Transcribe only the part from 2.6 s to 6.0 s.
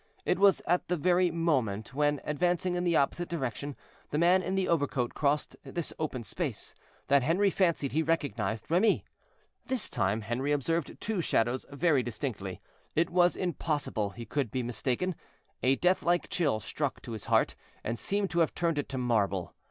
in the opposite direction, the man in the overcoat crossed this